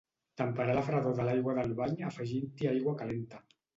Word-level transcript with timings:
Temperar 0.41 0.77
la 0.77 0.83
fredor 0.87 1.13
de 1.19 1.27
l'aigua 1.27 1.55
del 1.59 1.75
bany 1.81 1.95
afegint-hi 2.09 2.71
aigua 2.73 2.95
calenta. 3.03 3.45